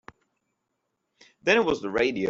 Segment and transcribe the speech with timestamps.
[1.43, 2.19] Then it was the radio.